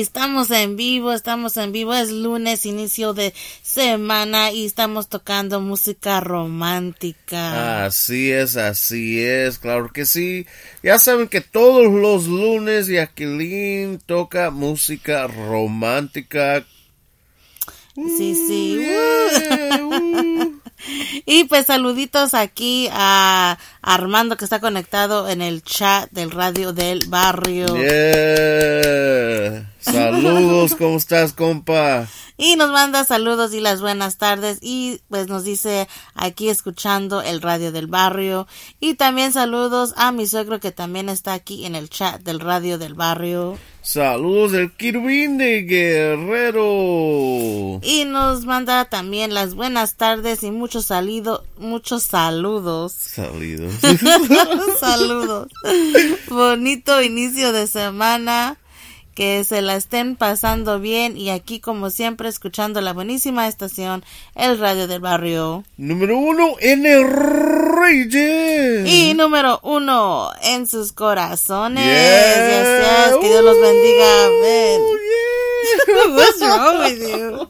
Estamos 0.00 0.50
en 0.50 0.76
vivo, 0.76 1.12
estamos 1.12 1.56
en 1.56 1.72
vivo, 1.72 1.94
es 1.94 2.10
lunes, 2.10 2.66
inicio 2.66 3.14
de 3.14 3.34
semana 3.62 4.50
y 4.52 4.66
estamos 4.66 5.08
tocando 5.08 5.60
música 5.60 6.20
romántica. 6.20 7.84
Así 7.84 8.30
es, 8.30 8.56
así 8.56 9.20
es, 9.20 9.58
claro 9.58 9.90
que 9.92 10.06
sí. 10.06 10.46
Ya 10.82 10.98
saben 10.98 11.28
que 11.28 11.40
todos 11.40 11.92
los 11.92 12.26
lunes 12.26 12.86
Jacqueline 12.86 13.98
toca 13.98 14.50
música 14.50 15.26
romántica. 15.26 16.64
Sí, 17.94 18.34
sí. 18.34 18.86
Y 21.26 21.44
pues 21.44 21.66
saluditos 21.66 22.34
aquí 22.34 22.88
a 22.90 23.56
Armando 23.82 24.36
que 24.36 24.44
está 24.44 24.60
conectado 24.60 25.28
en 25.28 25.40
el 25.40 25.62
chat 25.62 26.10
del 26.10 26.32
radio 26.32 26.72
del 26.72 27.00
barrio. 27.06 27.66
Yeah. 27.76 29.71
Saludos, 29.82 30.74
¿cómo 30.78 30.96
estás, 30.96 31.32
compa? 31.32 32.06
Y 32.38 32.56
nos 32.56 32.70
manda 32.70 33.04
saludos 33.04 33.52
y 33.52 33.60
las 33.60 33.80
buenas 33.80 34.16
tardes 34.16 34.58
y 34.62 35.00
pues 35.08 35.28
nos 35.28 35.44
dice 35.44 35.88
aquí 36.14 36.48
escuchando 36.48 37.20
el 37.20 37.42
radio 37.42 37.72
del 37.72 37.88
barrio. 37.88 38.46
Y 38.80 38.94
también 38.94 39.32
saludos 39.32 39.92
a 39.96 40.12
mi 40.12 40.26
suegro 40.26 40.60
que 40.60 40.72
también 40.72 41.08
está 41.08 41.32
aquí 41.34 41.66
en 41.66 41.74
el 41.74 41.90
chat 41.90 42.22
del 42.22 42.40
radio 42.40 42.78
del 42.78 42.94
barrio. 42.94 43.58
Saludos 43.82 44.52
del 44.52 44.70
Kirwin 44.70 45.38
de 45.38 45.62
Guerrero. 45.62 46.62
Y 47.82 48.04
nos 48.04 48.44
manda 48.44 48.84
también 48.84 49.34
las 49.34 49.54
buenas 49.54 49.96
tardes 49.96 50.44
y 50.44 50.52
muchos 50.52 50.86
salido, 50.86 51.44
muchos 51.58 52.04
saludos. 52.04 52.92
Saludos. 52.92 53.74
saludos. 54.80 55.48
Bonito 56.28 57.02
inicio 57.02 57.52
de 57.52 57.66
semana. 57.66 58.56
Que 59.14 59.44
se 59.44 59.60
la 59.60 59.76
estén 59.76 60.16
pasando 60.16 60.80
bien 60.80 61.16
y 61.16 61.30
aquí 61.30 61.60
como 61.60 61.90
siempre 61.90 62.28
escuchando 62.28 62.80
la 62.80 62.92
buenísima 62.92 63.46
estación 63.46 64.04
El 64.34 64.58
Radio 64.58 64.86
del 64.86 65.00
Barrio. 65.00 65.64
Número 65.76 66.16
uno 66.16 66.54
en 66.60 66.86
el 66.86 67.08
Reyes. 67.10 68.88
Y 68.88 69.14
número 69.14 69.60
uno 69.62 70.30
en 70.42 70.66
sus 70.66 70.92
corazones. 70.92 71.84
Yeah. 71.84 72.48
Yes, 72.48 73.10
yes. 73.10 73.16
Que 73.20 73.28
Dios 73.28 73.44
los 73.44 73.60
bendiga. 73.60 74.28
Oh, 74.28 74.96
What's 76.16 76.40
wrong 76.40 76.78
with 76.78 77.00
you? 77.00 77.48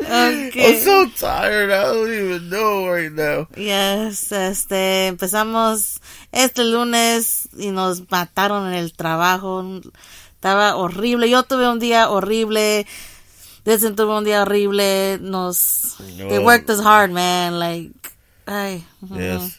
Okay. 0.00 0.76
I'm 0.76 0.80
so 0.80 1.08
tired. 1.10 1.70
I 1.70 1.84
don't 1.84 2.10
even 2.10 2.48
know 2.48 2.88
right 2.88 3.12
now. 3.12 3.48
Yes, 3.56 4.32
este, 4.32 5.08
empezamos 5.08 6.00
este 6.32 6.64
lunes 6.64 7.48
y 7.56 7.70
nos 7.70 8.10
mataron 8.10 8.68
en 8.68 8.74
el 8.74 8.92
trabajo. 8.94 9.62
Estaba 10.40 10.74
horrible. 10.74 11.28
Yo 11.28 11.42
tuve 11.42 11.68
un 11.68 11.78
día 11.78 12.08
horrible. 12.08 12.86
Dicen 13.66 13.94
tuvo 13.94 14.16
un 14.16 14.24
día 14.24 14.40
horrible. 14.40 15.18
Nos, 15.20 15.96
they 16.16 16.38
worked 16.38 16.70
us 16.70 16.80
hard, 16.80 17.10
man. 17.10 17.58
Like, 17.58 17.92
ay. 18.46 18.82
Yes. 19.02 19.58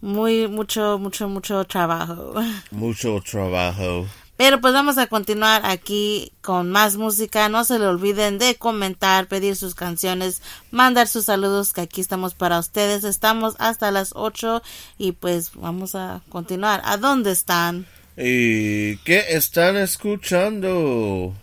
muy, 0.00 0.48
mucho, 0.48 0.98
mucho, 0.98 1.28
mucho 1.28 1.66
trabajo. 1.66 2.32
Mucho 2.70 3.20
trabajo. 3.20 4.06
Pero 4.38 4.58
pues 4.62 4.72
vamos 4.72 4.96
a 4.96 5.06
continuar 5.06 5.66
aquí 5.66 6.32
con 6.40 6.70
más 6.70 6.96
música. 6.96 7.50
No 7.50 7.64
se 7.64 7.78
le 7.78 7.86
olviden 7.86 8.38
de 8.38 8.54
comentar, 8.54 9.26
pedir 9.26 9.54
sus 9.54 9.74
canciones, 9.74 10.40
mandar 10.70 11.08
sus 11.08 11.26
saludos, 11.26 11.74
que 11.74 11.82
aquí 11.82 12.00
estamos 12.00 12.32
para 12.32 12.58
ustedes. 12.58 13.04
Estamos 13.04 13.54
hasta 13.58 13.90
las 13.90 14.12
8 14.14 14.62
y 14.96 15.12
pues 15.12 15.50
vamos 15.56 15.94
a 15.94 16.22
continuar. 16.30 16.80
¿A 16.86 16.96
dónde 16.96 17.32
están? 17.32 17.86
¿Y 18.22 18.98
qué 18.98 19.24
están 19.30 19.76
escuchando? 19.78 21.34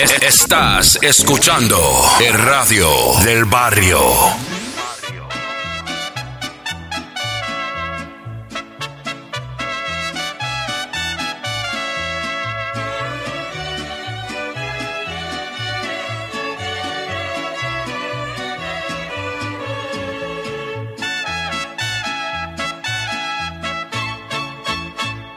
Es- 0.00 0.22
Estás 0.22 0.98
escuchando 1.02 1.76
el 2.20 2.34
radio 2.34 2.88
del 3.24 3.44
barrio. 3.46 3.98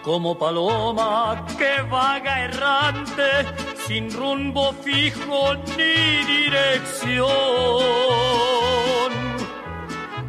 Como 0.09 0.33
paloma 0.35 1.45
que 1.55 1.83
vaga 1.83 2.45
errante, 2.45 3.29
sin 3.85 4.11
rumbo 4.11 4.73
fijo 4.73 5.53
ni 5.77 6.25
dirección. 6.35 7.29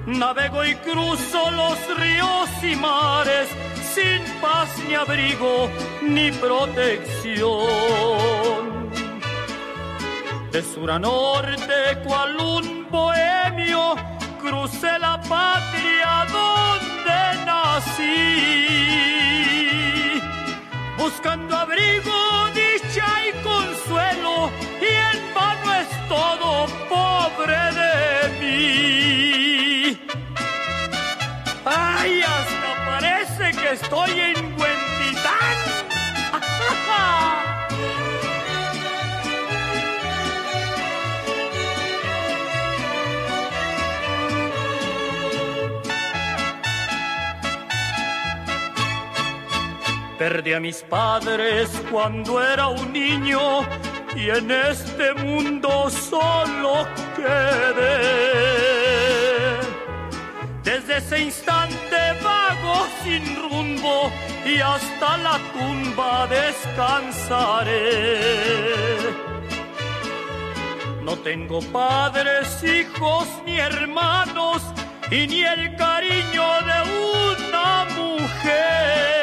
Navego 0.04 0.66
y 0.66 0.74
cruzo 0.74 1.50
los 1.52 1.78
ríos 1.96 2.50
y 2.62 2.76
mares, 2.76 3.48
sin 3.94 4.22
paz 4.42 4.68
ni 4.86 4.94
abrigo 4.96 5.70
ni 6.02 6.30
protección. 6.30 7.70
De 10.52 10.62
sur 10.62 10.90
a 10.90 10.98
norte, 10.98 11.78
cual 12.04 12.36
un 12.36 12.86
bohemio, 12.90 13.96
crucé 14.40 14.98
la 14.98 15.20
patria 15.20 16.26
donde 16.32 17.44
nací, 17.44 18.16
buscando 20.96 21.56
abrigo, 21.56 22.48
dicha 22.54 23.06
y 23.28 23.32
consuelo, 23.42 24.50
y 24.80 24.84
en 25.12 25.34
vano 25.34 25.74
es 25.74 25.88
todo 26.08 26.66
pobre 26.88 27.60
de 27.80 27.94
mí. 28.40 29.98
Ay, 31.64 32.22
hasta 32.22 32.70
parece 32.86 33.44
que 33.60 33.68
estoy 33.72 34.10
en 34.20 34.36
Huentitán. 34.58 34.89
Perdí 50.20 50.52
a 50.52 50.60
mis 50.60 50.82
padres 50.82 51.70
cuando 51.90 52.42
era 52.42 52.68
un 52.68 52.92
niño 52.92 53.62
y 54.14 54.28
en 54.28 54.50
este 54.50 55.14
mundo 55.14 55.88
solo 55.88 56.86
quedé. 57.16 58.02
Desde 60.62 60.98
ese 60.98 61.20
instante 61.20 61.96
vago 62.22 62.86
sin 63.02 63.34
rumbo 63.34 64.12
y 64.44 64.60
hasta 64.60 65.16
la 65.16 65.38
tumba 65.54 66.26
descansaré. 66.26 67.80
No 71.02 71.16
tengo 71.20 71.62
padres, 71.72 72.62
hijos 72.62 73.26
ni 73.46 73.58
hermanos 73.58 74.60
y 75.10 75.26
ni 75.26 75.44
el 75.44 75.74
cariño 75.76 76.44
de 76.68 76.78
una 77.54 77.86
mujer. 77.96 79.19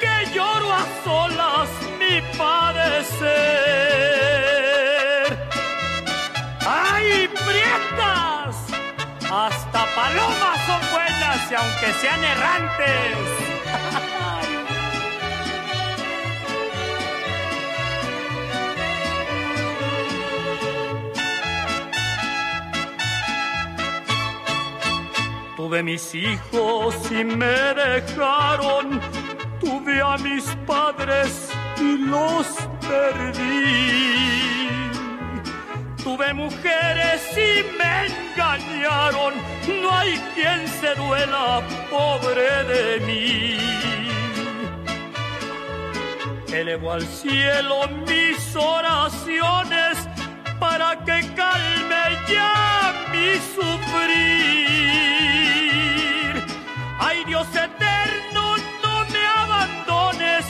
que 0.00 0.14
lloro 0.34 0.72
a 0.72 0.84
solas 1.04 1.68
mi 1.98 2.20
padecer. 2.38 3.32
¡Ay, 6.64 7.28
prietas! 7.28 8.56
Hasta 9.30 9.86
palomas 9.96 10.58
son 10.66 10.80
buenas 10.92 11.50
y 11.50 11.54
aunque 11.54 11.92
sean 12.00 12.22
errantes. 12.24 13.16
Tuve 25.62 25.80
mis 25.84 26.12
hijos 26.16 26.92
y 27.12 27.22
me 27.22 27.46
dejaron, 27.46 29.00
tuve 29.60 30.02
a 30.02 30.16
mis 30.18 30.44
padres 30.66 31.50
y 31.78 31.98
los 31.98 32.48
perdí. 32.80 34.00
Tuve 36.02 36.34
mujeres 36.34 37.22
y 37.36 37.62
me 37.78 38.06
engañaron, 38.08 39.34
no 39.80 39.92
hay 39.92 40.20
quien 40.34 40.66
se 40.66 40.96
duela, 40.96 41.62
pobre 41.88 42.64
de 42.64 43.00
mí. 43.06 43.56
Elevo 46.52 46.90
al 46.90 47.06
cielo 47.06 47.86
mis 48.08 48.56
oraciones 48.56 50.08
para 50.58 50.98
que 51.04 51.20
calme 51.36 52.18
ya 52.28 53.06
mi 53.12 53.36
sufrir. 53.54 55.51
Ay 57.04 57.24
Dios 57.24 57.48
eterno, 57.48 58.56
no 58.82 59.04
me 59.12 59.26
abandones, 59.26 60.44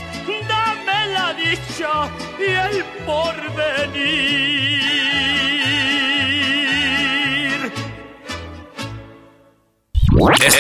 dame 0.47 1.07
la 1.15 1.33
dicha 1.33 2.11
y 2.39 2.45
el 2.51 2.85
porvenir. 3.07 4.53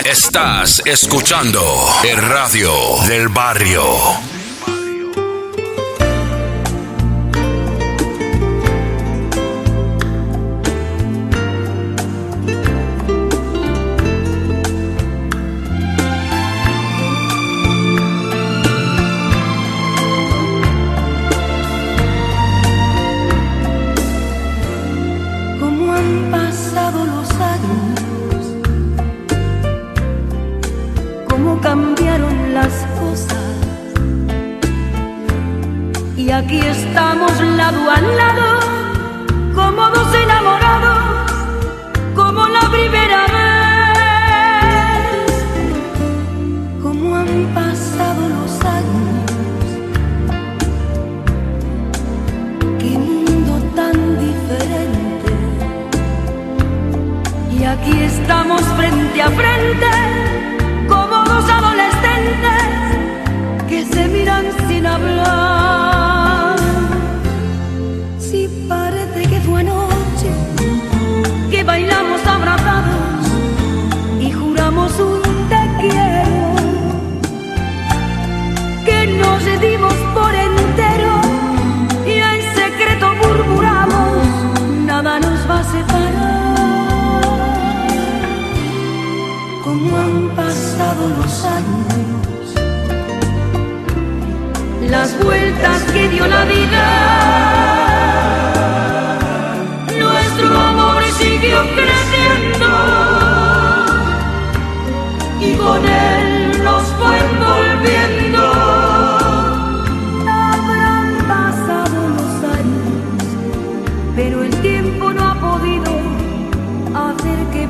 Estás 0.06 0.82
escuchando 0.86 1.62
el 2.04 2.16
radio 2.16 2.72
del 3.06 3.28
barrio. 3.28 3.84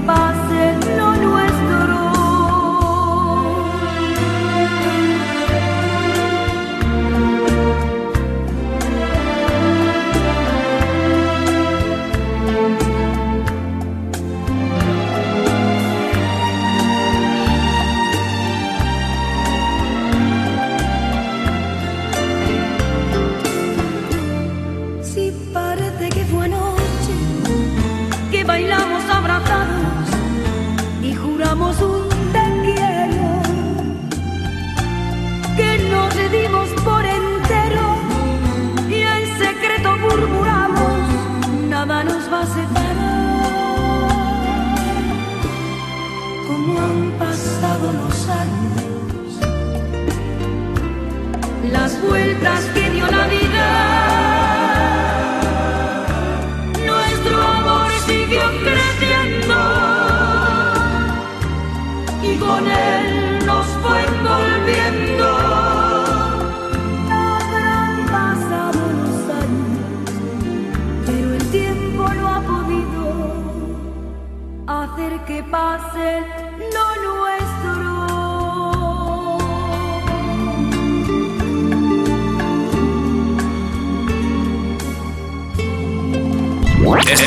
bye. 0.06 0.31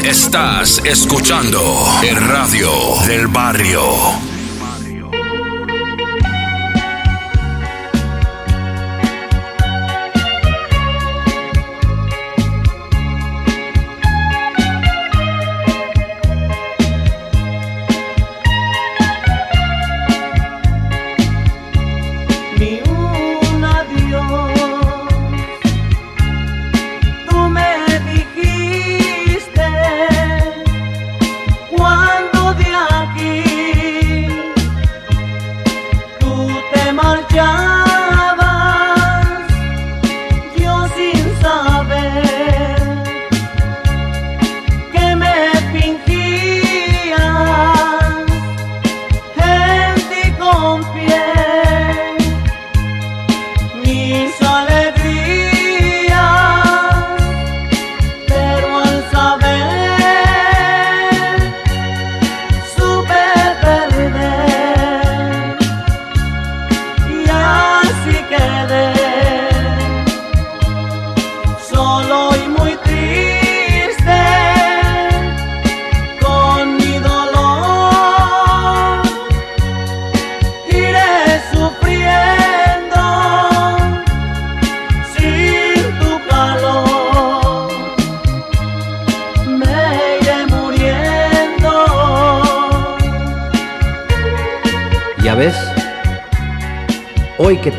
Estás 0.05 0.79
escuchando 0.85 1.59
el 2.03 2.15
radio 2.15 2.69
del 3.07 3.27
barrio. 3.27 4.14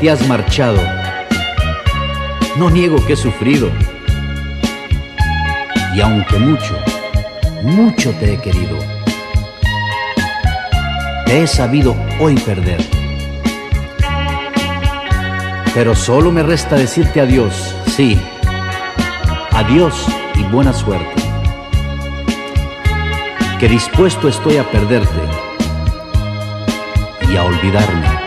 Has 0.09 0.29
marchado, 0.29 0.79
no 2.57 2.71
niego 2.71 3.05
que 3.07 3.15
he 3.15 3.17
sufrido. 3.17 3.71
Y 5.95 6.01
aunque 6.01 6.39
mucho, 6.39 6.79
mucho 7.63 8.13
te 8.13 8.35
he 8.35 8.39
querido, 8.39 8.79
te 11.25 11.43
he 11.43 11.47
sabido 11.47 11.97
hoy 12.21 12.35
perder. 12.37 12.81
Pero 15.75 15.95
solo 15.95 16.31
me 16.31 16.43
resta 16.43 16.77
decirte 16.77 17.21
adiós, 17.21 17.75
sí, 17.97 18.21
adiós 19.53 20.07
y 20.35 20.43
buena 20.45 20.73
suerte. 20.73 21.23
Que 23.59 23.69
dispuesto 23.69 24.29
estoy 24.29 24.59
a 24.59 24.71
perderte 24.71 25.21
y 27.31 27.37
a 27.37 27.45
olvidarme 27.45 28.26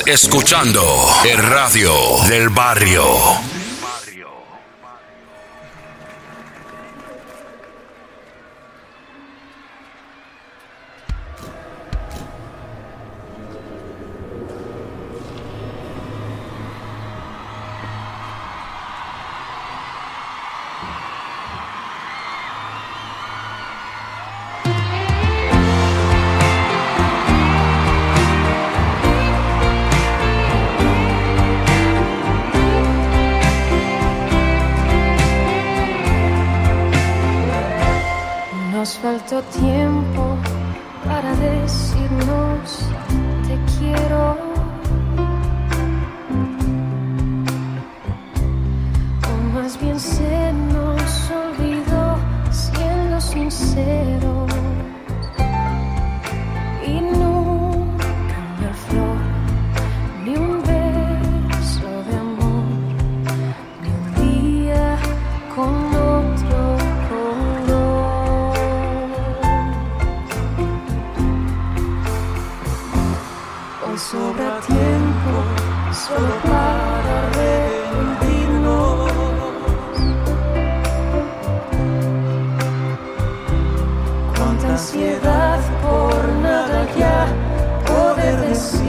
Escuchando 0.00 0.82
el 1.24 1.36
radio 1.36 1.92
del 2.26 2.48
barrio. 2.48 3.51
sobra 74.12 74.60
tiempo 74.66 75.34
solo 75.90 76.34
para 76.44 77.14
rendirnos. 77.38 79.10
Cuánta 84.36 84.68
ansiedad 84.68 85.60
por 85.80 86.28
nada 86.42 86.86
ya 86.98 87.26
poder 87.86 88.36
decir. 88.48 88.81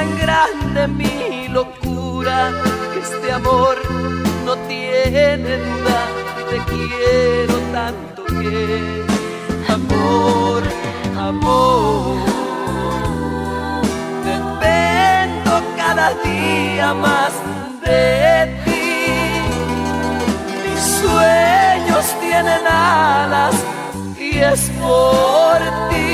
Tan 0.00 0.18
grande 0.18 0.88
mi 0.88 1.48
locura 1.48 2.50
que 2.92 3.00
este 3.00 3.32
amor 3.32 3.76
no 4.46 4.56
tiene 4.70 5.52
duda. 5.66 6.00
Te 6.50 6.58
quiero 6.70 7.56
tanto 7.76 8.24
que 8.40 9.04
amor, 9.68 10.62
amor. 11.18 12.16
Dependo 14.24 15.52
cada 15.76 16.06
día 16.24 16.94
más 16.94 17.32
de 17.84 18.62
ti. 18.64 19.02
Mis 20.64 20.82
sueños 21.00 22.04
tienen 22.20 22.66
alas 22.66 23.54
y 24.18 24.38
es 24.38 24.62
por 24.80 25.58
ti. 25.90 26.08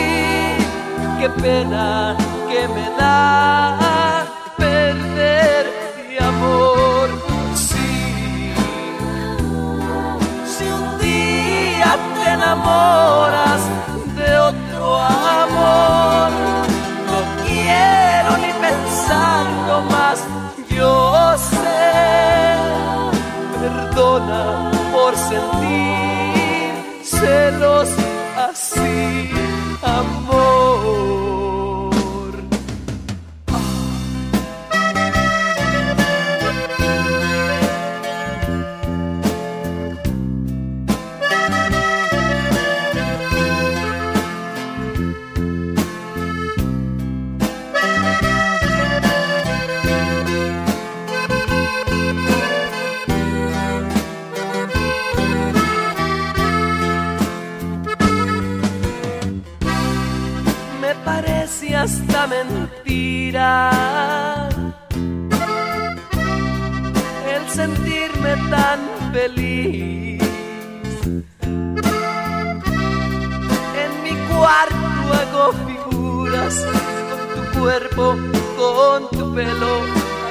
Qué 1.20 1.28
pena 1.40 2.16
perder 4.56 5.64
mi 6.08 6.16
amor. 6.18 7.08
Sí, 7.54 8.52
si 10.52 10.64
un 10.64 10.98
día 10.98 11.90
te 12.14 12.30
enamoras 12.30 13.60
de 14.16 14.38
otro 14.50 14.84
amor, 15.00 16.45
mentira 62.26 63.70
el 67.34 67.48
sentirme 67.48 68.36
tan 68.50 68.80
feliz. 69.12 70.22
En 73.82 73.90
mi 74.02 74.14
cuarto 74.28 74.86
hago 75.18 75.52
figuras 75.66 76.54
con 77.10 77.20
tu 77.34 77.42
cuerpo, 77.60 78.04
con 78.56 79.08
tu 79.10 79.34
pelo, 79.34 79.74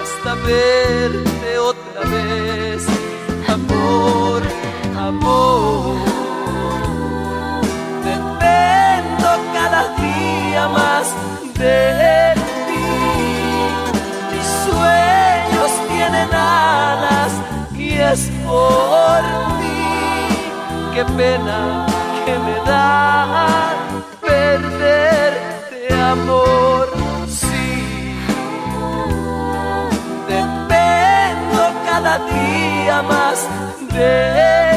hasta 0.02 0.36
verte 0.46 1.60
otra 1.60 2.02
vez. 2.10 2.86
Amor, 3.48 4.42
amor. 4.98 5.85
Es 18.16 18.32
por 18.46 19.22
ti. 19.60 19.80
Qué 20.94 21.04
pena 21.18 21.86
que 22.26 22.34
me 22.46 22.56
da 22.72 23.74
perderte, 24.22 25.80
amor. 26.14 26.88
Sí, 27.28 28.16
dependo 30.34 31.62
cada 31.90 32.14
día 32.34 33.02
más 33.14 33.38
de 33.96 34.75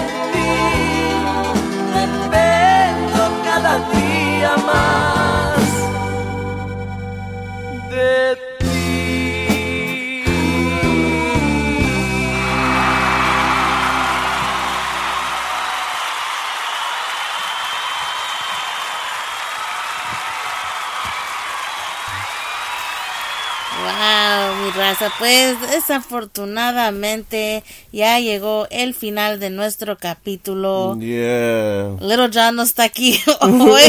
Wow, 24.09 24.65
mi 24.65 24.71
raza, 24.71 25.13
pues 25.19 25.61
desafortunadamente 25.71 27.63
ya 27.93 28.19
llegó 28.21 28.67
el 28.71 28.95
final 28.95 29.39
de 29.39 29.51
nuestro 29.51 29.99
capítulo. 29.99 30.97
Yeah. 30.99 31.91
Little 32.01 32.31
John 32.33 32.57
no 32.57 32.63
está 32.63 32.85
aquí 32.85 33.21
hoy. 33.43 33.83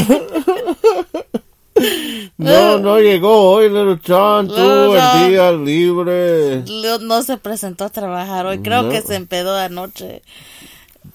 No, 2.37 2.79
no 2.79 2.99
llegó 2.99 3.51
hoy, 3.51 3.69
Little 3.69 3.99
John. 4.05 4.47
Little 4.49 4.63
Tuvo 4.65 4.95
John. 4.99 5.21
el 5.23 5.29
día 5.29 5.51
libre. 5.53 6.63
No 7.01 7.23
se 7.23 7.37
presentó 7.37 7.85
a 7.85 7.89
trabajar 7.89 8.45
hoy. 8.45 8.59
Creo 8.59 8.83
No. 8.83 8.89
que 8.89 9.01
se 9.01 9.15
empedó 9.15 9.55
anoche. 9.55 10.21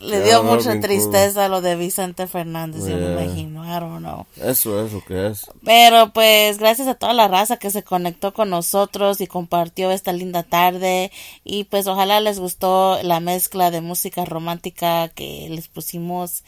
Le 0.05 0.23
dio 0.23 0.43
mucha 0.43 0.79
tristeza 0.81 1.49
lo 1.49 1.61
de 1.61 1.77
Vicente 1.77 2.27
Fernández, 2.27 2.83
yo 2.87 2.97
me 2.97 3.01
Yeah. 3.01 3.25
imagino. 3.25 3.65
I 3.65 3.81
don't 3.81 3.99
know. 3.99 4.27
Eso 4.37 4.85
es 4.85 4.93
lo 4.93 5.05
que 5.05 5.29
es. 5.29 5.47
Pero 5.65 6.13
pues 6.13 6.59
gracias 6.59 6.89
a 6.89 6.95
toda 6.95 7.13
la 7.13 7.29
raza 7.29 7.57
que 7.57 7.71
se 7.71 7.83
conectó 7.83 8.35
con 8.35 8.51
nosotros 8.51 9.21
y 9.21 9.27
compartió 9.27 9.91
esta 9.91 10.13
linda 10.13 10.43
tarde 10.43 11.11
y 11.45 11.65
pues 11.65 11.87
ojalá 11.87 12.21
les 12.21 12.39
gustó 12.39 12.99
la 13.03 13.21
mezcla 13.21 13.71
de 13.71 13.81
música 13.81 14.25
romántica 14.25 15.09
que 15.09 15.49
les 15.51 15.69
pusimos 15.69 16.45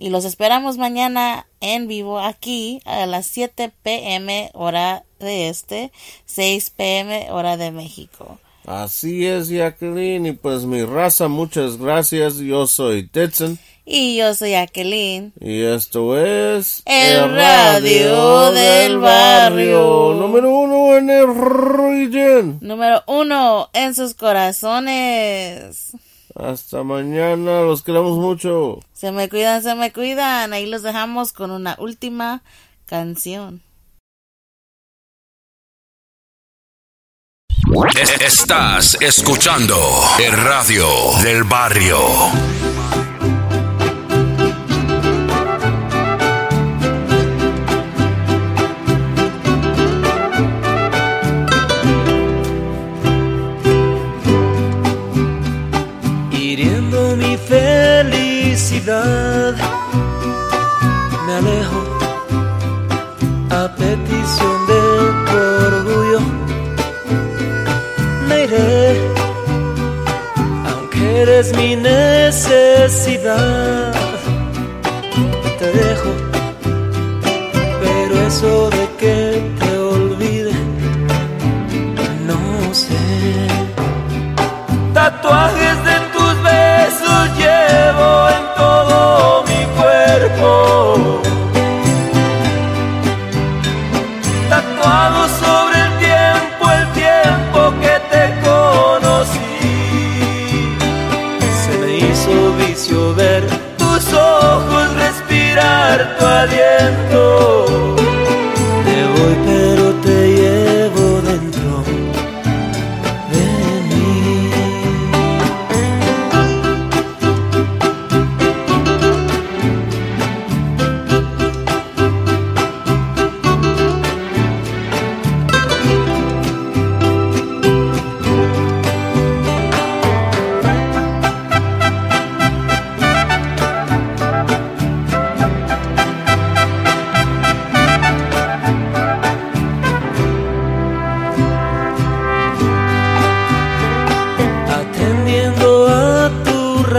y 0.00 0.10
los 0.10 0.24
esperamos 0.24 0.78
mañana 0.78 1.46
en 1.60 1.88
vivo 1.88 2.20
aquí 2.20 2.80
a 2.84 3.04
las 3.06 3.26
7 3.26 3.72
pm 3.82 4.50
hora 4.54 5.04
de 5.18 5.48
este, 5.48 5.90
6 6.26 6.70
pm 6.70 7.32
hora 7.32 7.56
de 7.56 7.72
México. 7.72 8.38
Así 8.68 9.24
es, 9.24 9.48
Jacqueline. 9.48 10.26
Y 10.26 10.32
pues 10.32 10.64
mi 10.64 10.84
raza, 10.84 11.26
muchas 11.28 11.78
gracias. 11.78 12.36
Yo 12.36 12.66
soy 12.66 13.08
Tetson. 13.08 13.58
Y 13.86 14.18
yo 14.18 14.34
soy 14.34 14.50
Jacqueline. 14.50 15.32
Y 15.40 15.62
esto 15.62 16.18
es... 16.18 16.82
El 16.84 17.32
radio 17.34 18.50
del 18.50 18.98
barrio. 18.98 20.12
Número 20.16 20.50
uno 20.50 20.98
en 20.98 21.08
el 21.08 21.34
region. 21.34 22.58
Número 22.60 23.02
uno 23.06 23.70
en 23.72 23.94
sus 23.94 24.12
corazones. 24.12 25.92
Hasta 26.34 26.82
mañana. 26.82 27.62
Los 27.62 27.82
queremos 27.82 28.18
mucho. 28.18 28.80
Se 28.92 29.12
me 29.12 29.30
cuidan, 29.30 29.62
se 29.62 29.74
me 29.76 29.94
cuidan. 29.94 30.52
Ahí 30.52 30.66
los 30.66 30.82
dejamos 30.82 31.32
con 31.32 31.52
una 31.52 31.74
última 31.78 32.42
canción. 32.84 33.62
Estás 37.68 38.96
escuchando 39.00 39.76
el 40.18 40.32
radio 40.32 40.86
del 41.22 41.44
barrio. 41.44 41.98
Hiriendo 56.32 57.16
mi 57.16 57.36
felicidad 57.36 59.27
es 71.40 71.56
mi 71.56 71.76
necesidad. 71.76 73.32
Te 75.58 75.66
dejo, 75.66 76.10
pero 77.80 78.14
eso 78.26 78.70
de 78.70 78.88
que 78.98 79.40
te 79.60 79.78
olvide, 79.78 80.52
no 82.26 82.74
sé. 82.74 82.96
Tatuajes 84.92 85.77
tu 106.18 106.26
aliento. 106.26 107.97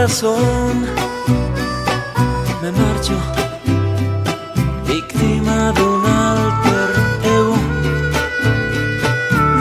Me 0.00 0.06
marcho, 2.72 3.12
víctima 4.88 5.72
de 5.72 5.82
un 5.82 6.06
alter 6.06 6.90
ego. 7.22 7.56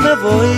Me 0.01 0.15
voy 0.23 0.55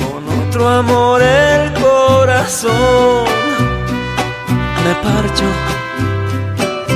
con 0.00 0.20
otro 0.40 0.68
amor 0.68 1.22
el 1.22 1.72
corazón. 1.74 3.24
Me 4.84 4.94
parcho, 5.06 5.48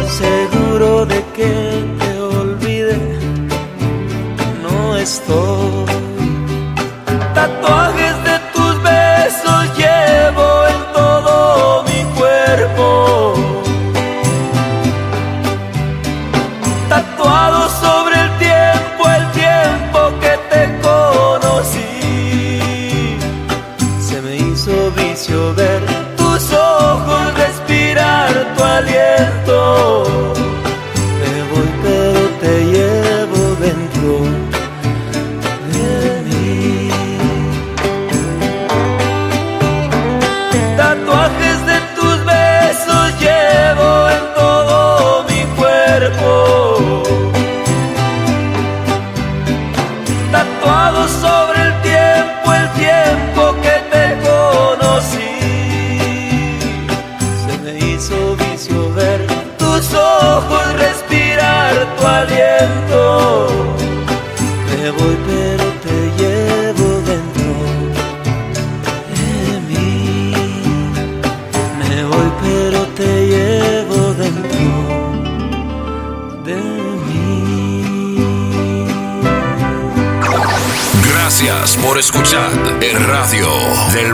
seguro 0.08 1.06
de 1.06 1.22
que 1.36 1.84
te 2.00 2.20
olvide. 2.20 2.98
No 4.60 4.96
estoy. 4.96 5.55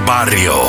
barrio. 0.07 0.61